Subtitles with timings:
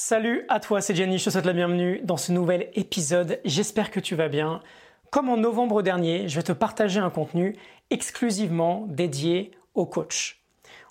[0.00, 3.40] Salut à toi, c'est Jenny, je te souhaite la bienvenue dans ce nouvel épisode.
[3.44, 4.62] J'espère que tu vas bien.
[5.10, 7.56] Comme en novembre dernier, je vais te partager un contenu
[7.90, 10.36] exclusivement dédié aux coachs.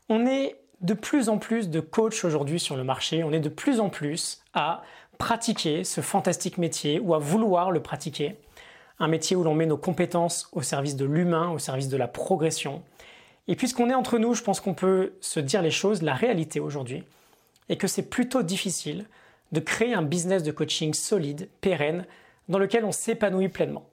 [0.10, 3.48] On est de plus en plus de coachs aujourd'hui sur le marché, on est de
[3.48, 4.84] plus en plus à
[5.18, 8.36] pratiquer ce fantastique métier ou à vouloir le pratiquer.
[9.00, 12.10] Un métier où l'on met nos compétences au service de l'humain, au service de la
[12.10, 12.84] progression.
[13.48, 16.60] Et puisqu'on est entre nous, je pense qu'on peut se dire les choses, la réalité
[16.60, 17.06] aujourd'hui
[17.70, 19.06] et que c'est plutôt difficile
[19.52, 22.06] de créer un business de coaching solide, pérenne,
[22.50, 23.90] dans lequel on s'épanouit pleinement.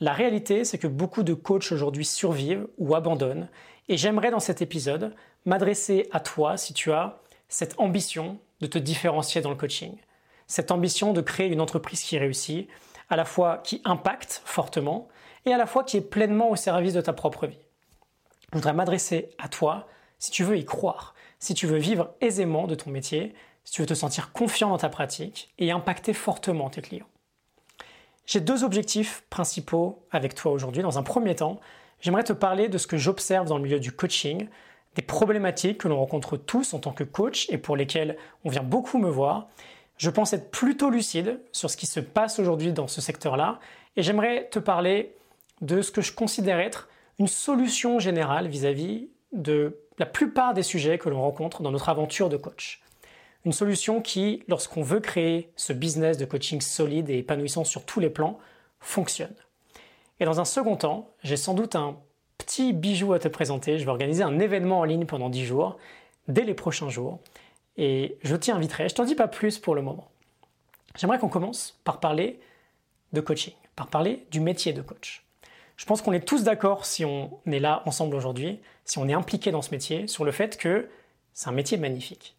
[0.00, 3.48] La réalité, c'est que beaucoup de coachs aujourd'hui survivent ou abandonnent,
[3.88, 5.14] et j'aimerais dans cet épisode
[5.44, 9.96] m'adresser à toi si tu as cette ambition de te différencier dans le coaching,
[10.46, 12.68] cette ambition de créer une entreprise qui réussit,
[13.08, 15.08] à la fois qui impacte fortement
[15.44, 17.58] et à la fois qui est pleinement au service de ta propre vie.
[18.52, 19.86] Je voudrais m'adresser à toi
[20.18, 23.82] si tu veux y croire, si tu veux vivre aisément de ton métier, si tu
[23.82, 27.08] veux te sentir confiant dans ta pratique et impacter fortement tes clients.
[28.26, 30.82] J'ai deux objectifs principaux avec toi aujourd'hui.
[30.82, 31.60] Dans un premier temps,
[32.00, 34.48] j'aimerais te parler de ce que j'observe dans le milieu du coaching,
[34.96, 38.62] des problématiques que l'on rencontre tous en tant que coach et pour lesquelles on vient
[38.62, 39.48] beaucoup me voir.
[39.98, 43.60] Je pense être plutôt lucide sur ce qui se passe aujourd'hui dans ce secteur-là
[43.96, 45.14] et j'aimerais te parler
[45.60, 50.98] de ce que je considère être une solution générale vis-à-vis de la plupart des sujets
[50.98, 52.82] que l'on rencontre dans notre aventure de coach.
[53.44, 58.00] Une solution qui, lorsqu'on veut créer ce business de coaching solide et épanouissant sur tous
[58.00, 58.38] les plans,
[58.80, 59.34] fonctionne.
[60.18, 61.96] Et dans un second temps, j'ai sans doute un
[62.38, 63.78] petit bijou à te présenter.
[63.78, 65.76] Je vais organiser un événement en ligne pendant 10 jours,
[66.28, 67.20] dès les prochains jours.
[67.76, 68.88] Et je t'y inviterai.
[68.88, 70.08] Je t'en dis pas plus pour le moment.
[70.96, 72.40] J'aimerais qu'on commence par parler
[73.12, 75.25] de coaching, par parler du métier de coach.
[75.76, 79.14] Je pense qu'on est tous d'accord si on est là ensemble aujourd'hui, si on est
[79.14, 80.88] impliqué dans ce métier, sur le fait que
[81.34, 82.36] c'est un métier magnifique.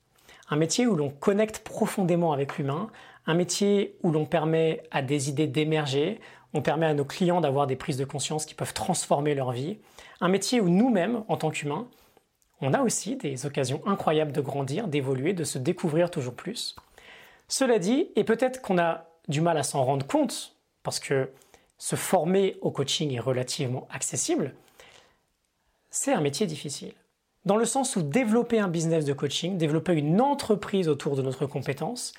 [0.50, 2.90] Un métier où l'on connecte profondément avec l'humain,
[3.28, 6.20] un métier où l'on permet à des idées d'émerger,
[6.54, 9.78] on permet à nos clients d'avoir des prises de conscience qui peuvent transformer leur vie,
[10.22, 11.88] un métier où nous-mêmes, en tant qu'humains,
[12.62, 16.76] on a aussi des occasions incroyables de grandir, d'évoluer, de se découvrir toujours plus.
[17.48, 21.30] Cela dit, et peut-être qu'on a du mal à s'en rendre compte, parce que
[21.78, 24.54] se former au coaching est relativement accessible,
[25.90, 26.94] c'est un métier difficile.
[27.46, 31.46] Dans le sens où développer un business de coaching, développer une entreprise autour de notre
[31.46, 32.14] compétence,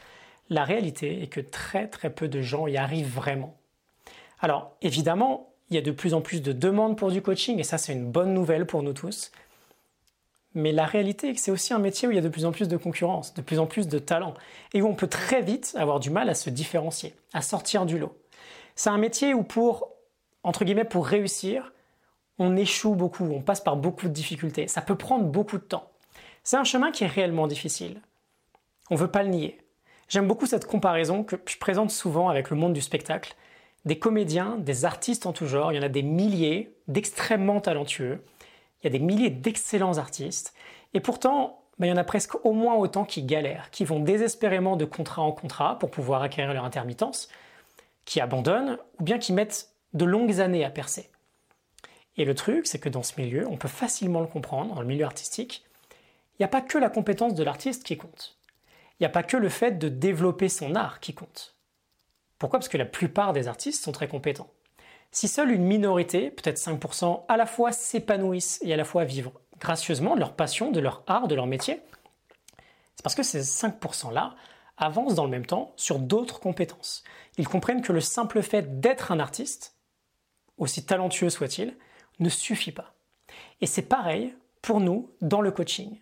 [0.49, 3.55] la réalité est que très très peu de gens y arrivent vraiment.
[4.41, 7.65] Alors évidemment, il y a de plus en plus de demandes pour du coaching et
[7.65, 9.31] ça c'est une bonne nouvelle pour nous tous.
[10.55, 12.47] Mais la réalité est que c'est aussi un métier où il y a de plus
[12.47, 14.35] en plus de concurrence, de plus en plus de talent
[14.73, 17.99] et où on peut très vite avoir du mal à se différencier, à sortir du
[17.99, 18.17] lot.
[18.79, 19.89] C'est un métier où pour,
[20.45, 21.73] entre guillemets, pour réussir,
[22.39, 24.69] on échoue beaucoup, on passe par beaucoup de difficultés.
[24.69, 25.91] Ça peut prendre beaucoup de temps.
[26.45, 28.01] C'est un chemin qui est réellement difficile.
[28.89, 29.59] On ne veut pas le nier.
[30.09, 33.35] J'aime beaucoup cette comparaison que je présente souvent avec le monde du spectacle.
[33.85, 38.25] Des comédiens, des artistes en tout genre, il y en a des milliers d'extrêmement talentueux.
[38.81, 40.55] Il y a des milliers d'excellents artistes.
[40.95, 43.99] Et pourtant, ben, il y en a presque au moins autant qui galèrent, qui vont
[43.99, 47.29] désespérément de contrat en contrat pour pouvoir acquérir leur intermittence,
[48.09, 51.11] qui abandonnent ou bien qui mettent de longues années à percer.
[52.17, 54.87] Et le truc, c'est que dans ce milieu, on peut facilement le comprendre, dans le
[54.87, 58.39] milieu artistique, il n'y a pas que la compétence de l'artiste qui compte.
[58.99, 61.55] Il n'y a pas que le fait de développer son art qui compte.
[62.39, 62.59] Pourquoi?
[62.59, 64.51] Parce que la plupart des artistes sont très compétents.
[65.11, 69.33] Si seule une minorité, peut-être 5%, à la fois s'épanouissent et à la fois vivent
[69.61, 71.83] gracieusement de leur passion, de leur art, de leur métier,
[72.97, 74.35] c'est parce que ces 5%-là
[74.79, 77.05] avancent dans le même temps sur d'autres compétences.
[77.37, 79.77] Ils comprennent que le simple fait d'être un artiste,
[80.57, 81.77] aussi talentueux soit-il,
[82.21, 82.95] ne suffit pas.
[83.61, 85.99] Et c'est pareil pour nous dans le coaching.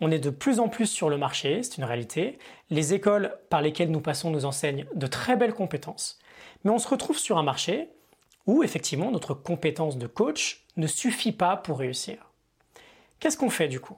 [0.00, 2.38] On est de plus en plus sur le marché, c'est une réalité.
[2.70, 6.18] Les écoles par lesquelles nous passons nous enseignent de très belles compétences.
[6.64, 7.90] Mais on se retrouve sur un marché
[8.46, 12.32] où effectivement notre compétence de coach ne suffit pas pour réussir.
[13.20, 13.96] Qu'est-ce qu'on fait du coup?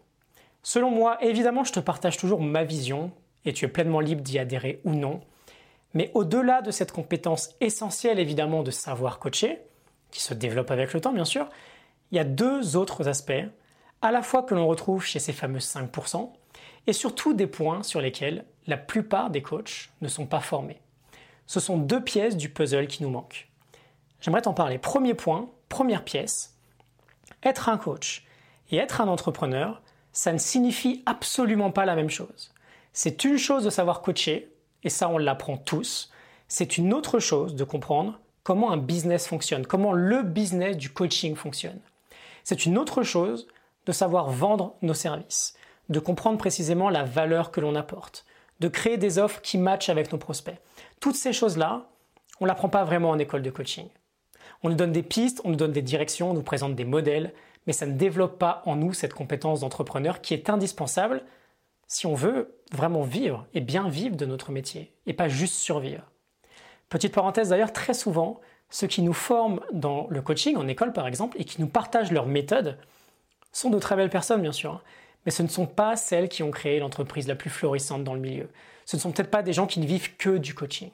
[0.63, 3.13] Selon moi, évidemment, je te partage toujours ma vision
[3.47, 5.21] et tu es pleinement libre d'y adhérer ou non.
[5.95, 9.61] Mais au-delà de cette compétence essentielle évidemment de savoir coacher,
[10.11, 11.49] qui se développe avec le temps bien sûr,
[12.11, 13.33] il y a deux autres aspects,
[14.03, 16.31] à la fois que l'on retrouve chez ces fameux 5%,
[16.87, 20.81] et surtout des points sur lesquels la plupart des coachs ne sont pas formés.
[21.47, 23.49] Ce sont deux pièces du puzzle qui nous manquent.
[24.21, 24.79] J'aimerais t'en parler.
[24.79, 26.57] Premier point, première pièce,
[27.43, 28.27] être un coach
[28.71, 29.83] et être un entrepreneur,
[30.13, 32.53] ça ne signifie absolument pas la même chose.
[32.99, 34.51] C'est une chose de savoir coacher,
[34.83, 36.11] et ça on l'apprend tous.
[36.49, 41.37] C'est une autre chose de comprendre comment un business fonctionne, comment le business du coaching
[41.37, 41.79] fonctionne.
[42.43, 43.49] C'est une autre chose
[43.85, 45.59] de savoir vendre nos services,
[45.91, 48.25] de comprendre précisément la valeur que l'on apporte,
[48.61, 50.59] de créer des offres qui matchent avec nos prospects.
[50.99, 51.91] Toutes ces choses-là,
[52.41, 53.89] on ne l'apprend pas vraiment en école de coaching.
[54.63, 57.35] On nous donne des pistes, on nous donne des directions, on nous présente des modèles,
[57.67, 61.23] mais ça ne développe pas en nous cette compétence d'entrepreneur qui est indispensable
[61.89, 66.03] si on veut vraiment vivre et bien vivre de notre métier et pas juste survivre.
[66.89, 68.41] Petite parenthèse d'ailleurs, très souvent,
[68.71, 72.13] ceux qui nous forment dans le coaching, en école par exemple, et qui nous partagent
[72.13, 72.79] leurs méthodes,
[73.53, 74.83] sont de très belles personnes bien sûr, hein.
[75.25, 78.21] mais ce ne sont pas celles qui ont créé l'entreprise la plus florissante dans le
[78.21, 78.49] milieu.
[78.85, 80.91] Ce ne sont peut-être pas des gens qui ne vivent que du coaching.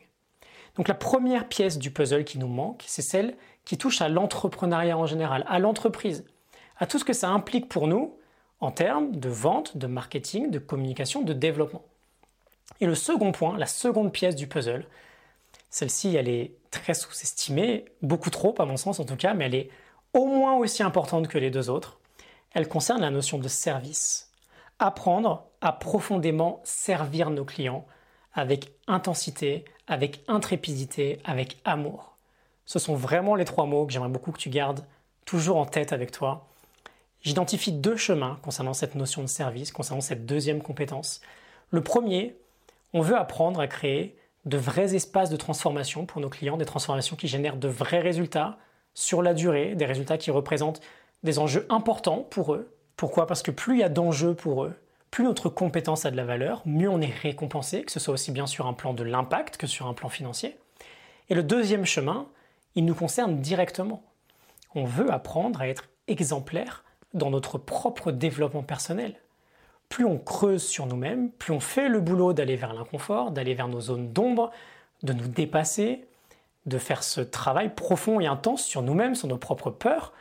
[0.76, 4.96] Donc la première pièce du puzzle qui nous manque, c'est celle qui touche à l'entrepreneuriat
[4.96, 6.24] en général, à l'entreprise,
[6.78, 8.16] à tout ce que ça implique pour nous
[8.62, 11.82] en termes de vente, de marketing, de communication, de développement.
[12.80, 14.86] Et le second point, la seconde pièce du puzzle,
[15.68, 19.56] celle-ci, elle est très sous-estimée, beaucoup trop à mon sens en tout cas, mais elle
[19.56, 19.70] est
[20.14, 21.98] au moins aussi importante que les deux autres.
[22.52, 24.30] Elle concerne la notion de service.
[24.78, 27.84] Apprendre à profondément servir nos clients
[28.32, 32.16] avec intensité, avec intrépidité, avec amour.
[32.64, 34.86] Ce sont vraiment les trois mots que j'aimerais beaucoup que tu gardes
[35.24, 36.46] toujours en tête avec toi.
[37.22, 41.20] J'identifie deux chemins concernant cette notion de service, concernant cette deuxième compétence.
[41.70, 42.36] Le premier,
[42.92, 47.14] on veut apprendre à créer de vrais espaces de transformation pour nos clients, des transformations
[47.14, 48.58] qui génèrent de vrais résultats
[48.94, 50.80] sur la durée, des résultats qui représentent
[51.22, 52.74] des enjeux importants pour eux.
[52.96, 53.28] Pourquoi?
[53.28, 54.74] Parce que plus il y a d'enjeux pour eux,
[55.12, 58.32] plus notre compétence a de la valeur, mieux on est récompensé, que ce soit aussi
[58.32, 60.58] bien sur un plan de l'impact que sur un plan financier.
[61.28, 62.26] Et le deuxième chemin,
[62.74, 64.02] il nous concerne directement.
[64.74, 66.82] On veut apprendre à être exemplaire
[67.14, 69.16] dans notre propre développement personnel.
[69.88, 73.68] Plus on creuse sur nous-mêmes, plus on fait le boulot d'aller vers l'inconfort, d'aller vers
[73.68, 74.50] nos zones d'ombre,
[75.02, 76.06] de nous dépasser,
[76.66, 80.12] de faire ce travail profond et intense sur nous-mêmes, sur nos propres peurs,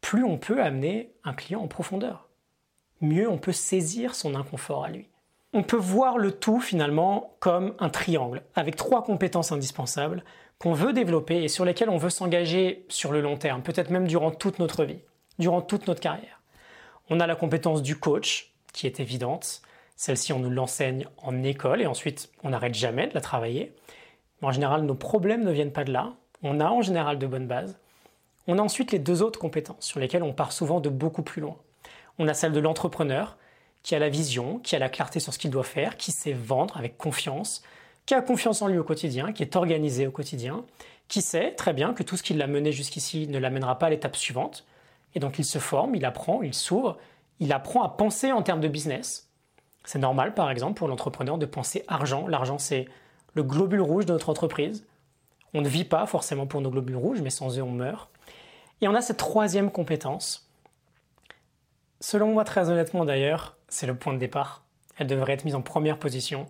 [0.00, 2.28] plus on peut amener un client en profondeur
[3.02, 5.08] mieux on peut saisir son inconfort à lui.
[5.52, 10.24] On peut voir le tout finalement comme un triangle, avec trois compétences indispensables
[10.58, 14.06] qu'on veut développer et sur lesquelles on veut s'engager sur le long terme, peut-être même
[14.06, 15.00] durant toute notre vie,
[15.38, 16.40] durant toute notre carrière.
[17.10, 19.62] On a la compétence du coach, qui est évidente.
[19.96, 23.74] Celle-ci, on nous l'enseigne en école et ensuite on n'arrête jamais de la travailler.
[24.40, 26.14] En général, nos problèmes ne viennent pas de là.
[26.42, 27.78] On a en général de bonnes bases.
[28.48, 31.40] On a ensuite les deux autres compétences sur lesquelles on part souvent de beaucoup plus
[31.40, 31.56] loin.
[32.18, 33.36] On a celle de l'entrepreneur
[33.82, 36.32] qui a la vision, qui a la clarté sur ce qu'il doit faire, qui sait
[36.32, 37.62] vendre avec confiance,
[38.06, 40.64] qui a confiance en lui au quotidien, qui est organisé au quotidien,
[41.08, 43.90] qui sait très bien que tout ce qui l'a mené jusqu'ici ne l'amènera pas à
[43.90, 44.66] l'étape suivante.
[45.14, 46.98] Et donc il se forme, il apprend, il s'ouvre,
[47.40, 49.30] il apprend à penser en termes de business.
[49.84, 52.28] C'est normal, par exemple, pour l'entrepreneur de penser argent.
[52.28, 52.86] L'argent, c'est
[53.34, 54.86] le globule rouge de notre entreprise.
[55.54, 58.08] On ne vit pas forcément pour nos globules rouges, mais sans eux, on meurt.
[58.80, 60.48] Et on a cette troisième compétence
[62.02, 64.64] Selon moi, très honnêtement d'ailleurs, c'est le point de départ.
[64.98, 66.46] Elle devrait être mise en première position.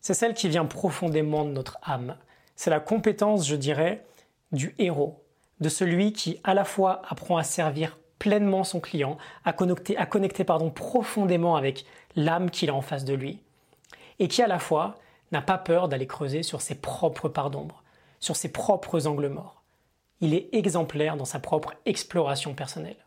[0.00, 2.16] C'est celle qui vient profondément de notre âme.
[2.54, 4.06] C'est la compétence, je dirais,
[4.52, 5.23] du héros,
[5.64, 9.16] de celui qui à la fois apprend à servir pleinement son client,
[9.46, 13.40] à connecter, pardon, profondément avec l'âme qu'il a en face de lui,
[14.18, 14.96] et qui à la fois
[15.32, 17.82] n'a pas peur d'aller creuser sur ses propres parts d'ombre,
[18.20, 19.62] sur ses propres angles morts.
[20.20, 23.02] Il est exemplaire dans sa propre exploration personnelle.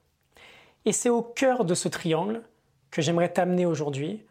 [0.85, 2.41] Et c'est au cœur de ce triangle
[2.89, 4.25] que j'aimerais t'amener aujourd'hui,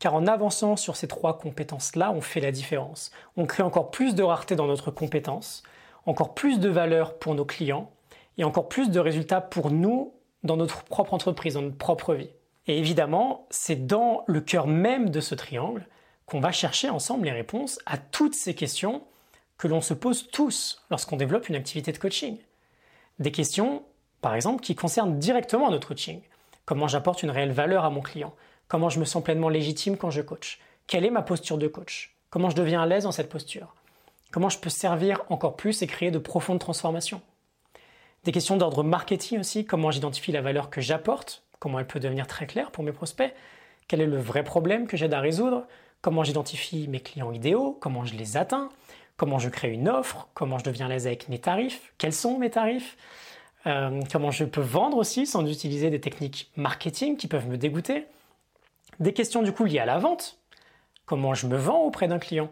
[0.00, 3.12] car en avançant sur ces trois compétences-là, on fait la différence.
[3.36, 5.62] On crée encore plus de rareté dans notre compétence,
[6.06, 7.90] encore plus de valeur pour nos clients
[8.38, 12.30] et encore plus de résultats pour nous dans notre propre entreprise, dans notre propre vie.
[12.66, 15.86] Et évidemment, c'est dans le cœur même de ce triangle
[16.26, 19.02] qu'on va chercher ensemble les réponses à toutes ces questions
[19.58, 22.38] que l'on se pose tous lorsqu'on développe une activité de coaching.
[23.18, 23.82] Des questions
[24.22, 26.22] par exemple, qui concerne directement notre coaching.
[26.64, 28.32] Comment j'apporte une réelle valeur à mon client?
[28.68, 30.60] Comment je me sens pleinement légitime quand je coach?
[30.86, 32.16] Quelle est ma posture de coach?
[32.30, 33.74] Comment je deviens à l'aise dans cette posture?
[34.32, 37.20] Comment je peux servir encore plus et créer de profondes transformations?
[38.24, 42.26] Des questions d'ordre marketing aussi, comment j'identifie la valeur que j'apporte, comment elle peut devenir
[42.26, 43.34] très claire pour mes prospects,
[43.88, 45.66] quel est le vrai problème que j'aide à résoudre,
[46.00, 48.70] comment j'identifie mes clients idéaux, comment je les atteins,
[49.18, 52.38] comment je crée une offre, comment je deviens à l'aise avec mes tarifs, quels sont
[52.38, 52.96] mes tarifs,
[53.66, 58.06] euh, comment je peux vendre aussi sans utiliser des techniques marketing qui peuvent me dégoûter.
[58.98, 60.38] Des questions du coup liées à la vente.
[61.04, 62.50] Comment je me vends auprès d'un client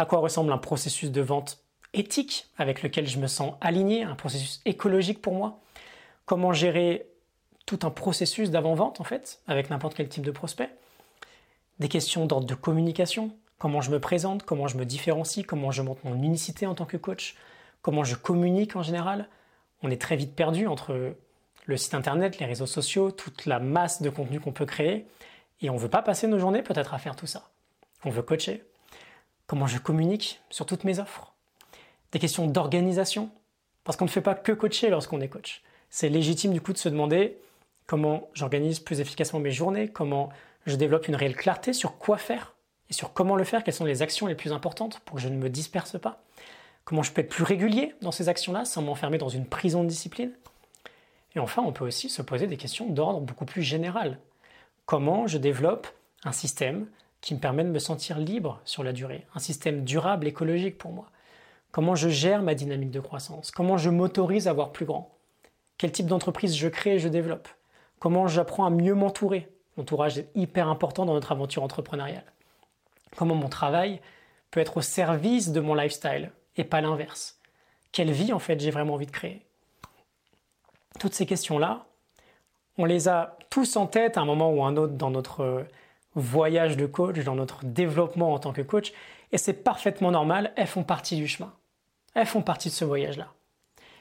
[0.00, 1.58] À quoi ressemble un processus de vente
[1.92, 5.60] éthique avec lequel je me sens aligné, un processus écologique pour moi.
[6.24, 7.06] Comment gérer
[7.66, 10.70] tout un processus d'avant-vente en fait avec n'importe quel type de prospect.
[11.80, 13.36] Des questions d'ordre de communication.
[13.58, 16.86] Comment je me présente, comment je me différencie, comment je monte mon unicité en tant
[16.86, 17.36] que coach,
[17.82, 19.28] comment je communique en général,
[19.82, 21.14] on est très vite perdu entre
[21.66, 25.06] le site internet, les réseaux sociaux, toute la masse de contenu qu'on peut créer,
[25.60, 27.50] et on ne veut pas passer nos journées peut-être à faire tout ça.
[28.06, 28.64] on veut coacher,
[29.50, 31.32] comment je communique sur toutes mes offres,
[32.12, 33.30] des questions d'organisation,
[33.82, 35.62] parce qu'on ne fait pas que coacher lorsqu'on est coach.
[35.88, 37.36] C'est légitime du coup de se demander
[37.88, 40.28] comment j'organise plus efficacement mes journées, comment
[40.66, 42.54] je développe une réelle clarté sur quoi faire
[42.90, 45.28] et sur comment le faire, quelles sont les actions les plus importantes pour que je
[45.28, 46.22] ne me disperse pas,
[46.84, 49.88] comment je peux être plus régulier dans ces actions-là sans m'enfermer dans une prison de
[49.88, 50.30] discipline.
[51.34, 54.20] Et enfin, on peut aussi se poser des questions d'ordre beaucoup plus général.
[54.86, 55.88] Comment je développe
[56.22, 56.86] un système
[57.20, 60.92] qui me permet de me sentir libre sur la durée, un système durable, écologique pour
[60.92, 61.10] moi.
[61.70, 63.50] Comment je gère ma dynamique de croissance?
[63.50, 65.14] Comment je m'autorise à voir plus grand?
[65.78, 67.48] Quel type d'entreprise je crée et je développe?
[68.00, 69.48] Comment j'apprends à mieux m'entourer?
[69.76, 72.24] L'entourage est hyper important dans notre aventure entrepreneuriale.
[73.16, 74.00] Comment mon travail
[74.50, 77.38] peut être au service de mon lifestyle et pas l'inverse?
[77.92, 79.46] Quelle vie en fait j'ai vraiment envie de créer?
[80.98, 81.86] Toutes ces questions-là,
[82.78, 85.66] on les a tous en tête à un moment ou un autre dans notre
[86.14, 88.92] voyage de coach, dans notre développement en tant que coach,
[89.32, 91.54] et c'est parfaitement normal, elles font partie du chemin.
[92.14, 93.32] Elles font partie de ce voyage-là.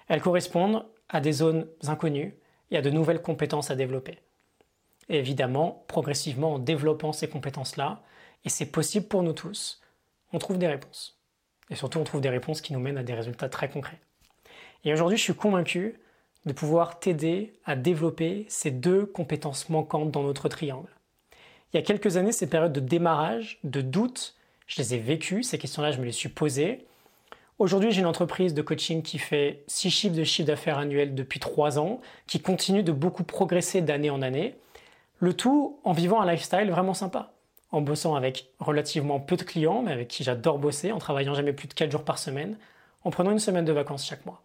[0.08, 2.36] Elles correspondent à des zones inconnues
[2.72, 4.20] et à de nouvelles compétences à développer.
[5.10, 8.02] Et évidemment, progressivement, en développant ces compétences-là,
[8.46, 9.82] et c'est possible pour nous tous,
[10.34, 11.20] on trouve des réponses.
[11.70, 14.00] Et surtout, on trouve des réponses qui nous mènent à des résultats très concrets.
[14.84, 16.00] Et aujourd'hui, je suis convaincu
[16.46, 20.90] de pouvoir t'aider à développer ces deux compétences manquantes dans notre triangle.
[21.74, 24.36] Il y a quelques années, ces périodes de démarrage, de doute,
[24.68, 26.86] je les ai vécues, ces questions-là, je me les suis posées,
[27.60, 31.42] Aujourd'hui, j'ai une entreprise de coaching qui fait 6 chiffres de chiffre d'affaires annuel depuis
[31.42, 34.56] 3 ans, qui continue de beaucoup progresser d'année en année.
[35.18, 37.34] Le tout en vivant un lifestyle vraiment sympa,
[37.74, 41.52] en bossant avec relativement peu de clients, mais avec qui j'adore bosser, en travaillant jamais
[41.52, 42.58] plus de 4 jours par semaine,
[43.04, 44.42] en prenant une semaine de vacances chaque mois.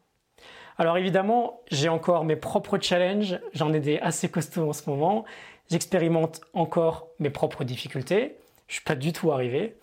[0.77, 5.25] Alors évidemment, j'ai encore mes propres challenges, j'en ai des assez costauds en ce moment,
[5.71, 8.37] j'expérimente encore mes propres difficultés,
[8.69, 9.77] je suis pas du tout arrivé,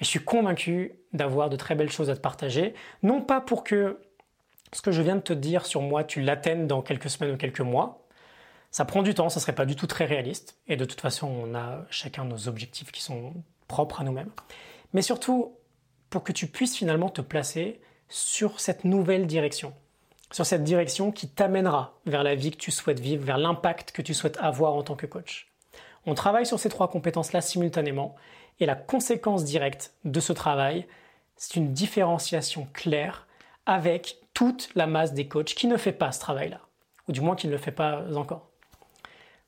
[0.00, 2.74] et je suis convaincu d'avoir de très belles choses à te partager.
[3.02, 4.00] Non pas pour que
[4.72, 7.36] ce que je viens de te dire sur moi, tu l'atteignes dans quelques semaines ou
[7.36, 8.06] quelques mois.
[8.70, 10.58] Ça prend du temps, ça serait pas du tout très réaliste.
[10.66, 13.34] Et de toute façon, on a chacun nos objectifs qui sont
[13.68, 14.30] propres à nous-mêmes.
[14.94, 15.54] Mais surtout,
[16.08, 19.74] pour que tu puisses finalement te placer sur cette nouvelle direction.
[20.32, 24.00] Sur cette direction qui t'amènera vers la vie que tu souhaites vivre, vers l'impact que
[24.00, 25.52] tu souhaites avoir en tant que coach.
[26.06, 28.16] On travaille sur ces trois compétences-là simultanément
[28.58, 30.86] et la conséquence directe de ce travail,
[31.36, 33.26] c'est une différenciation claire
[33.66, 36.60] avec toute la masse des coachs qui ne fait pas ce travail-là,
[37.08, 38.48] ou du moins qui ne le fait pas encore.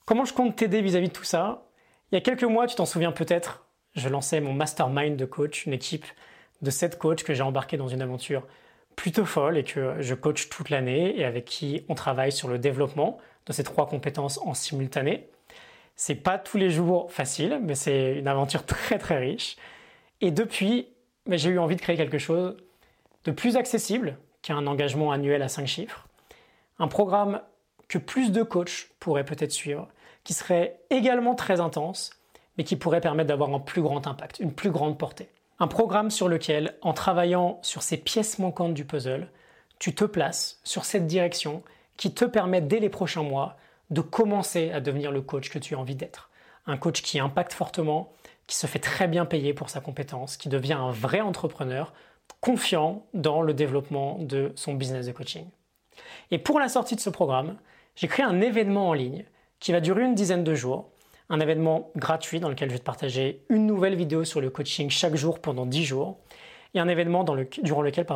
[0.05, 1.67] Comment je compte t'aider vis-à-vis de tout ça?
[2.13, 3.65] Il y a quelques mois, tu t'en souviens peut-être,
[3.95, 6.07] je lançais mon mastermind de coach, une équipe
[6.61, 8.47] de 7 coachs que j'ai embarqué dans une aventure
[8.97, 12.59] plutôt folle et que je coach toute l'année et avec qui on travaille sur le
[12.59, 15.29] développement de ces trois compétences en simultané.
[15.97, 19.57] C'est pas tous les jours facile, mais c'est une aventure très très riche.
[20.21, 20.89] Et depuis,
[21.29, 22.57] j'ai eu envie de créer quelque chose
[23.25, 26.07] de plus accessible qu'un engagement annuel à 5 chiffres.
[26.79, 27.41] Un programme
[27.89, 29.89] que plus de coachs pourraient peut-être suivre,
[30.25, 32.11] qui serait également très intense,
[32.57, 35.29] mais qui pourrait permettre d'avoir un plus grand impact, une plus grande portée.
[35.61, 39.31] Un programme sur lequel, en travaillant sur ces pièces manquantes du puzzle,
[39.79, 41.63] tu te places sur cette direction
[41.97, 43.57] qui te permet dès les prochains mois
[43.91, 46.31] de commencer à devenir le coach que tu as envie d'être.
[46.67, 48.13] Un coach qui impacte fortement,
[48.47, 51.93] qui se fait très bien payer pour sa compétence, qui devient un vrai entrepreneur,
[52.41, 55.47] confiant dans le développement de son business de coaching.
[56.31, 57.57] Et pour la sortie de ce programme,
[57.95, 59.25] j'ai créé un événement en ligne
[59.61, 60.91] qui va durer une dizaine de jours,
[61.35, 64.89] un événement gratuit dans lequel je vais te partager une nouvelle vidéo sur le coaching
[64.89, 66.17] chaque jour pendant 10 jours,
[66.75, 67.25] et un événement
[67.63, 68.07] durant lequel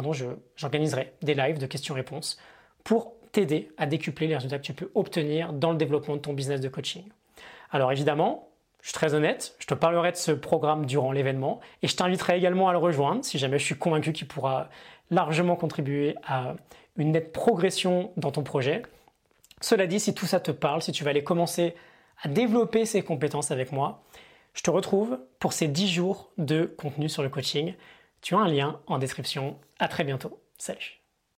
[0.56, 2.38] j'organiserai des lives de questions-réponses
[2.84, 6.32] pour t'aider à décupler les résultats que tu peux obtenir dans le développement de ton
[6.32, 7.04] business de coaching.
[7.70, 8.48] Alors évidemment,
[8.82, 12.36] je suis très honnête, je te parlerai de ce programme durant l'événement et je t'inviterai
[12.36, 14.68] également à le rejoindre si jamais je suis convaincu qu'il pourra
[15.10, 16.54] largement contribuer à
[16.96, 18.82] une nette progression dans ton projet.
[19.60, 21.74] Cela dit, si tout ça te parle, si tu vas aller commencer
[22.22, 24.02] à développer ces compétences avec moi,
[24.54, 27.74] je te retrouve pour ces 10 jours de contenu sur le coaching.
[28.22, 29.58] Tu as un lien en description.
[29.78, 30.40] À très bientôt.
[30.58, 30.97] Salut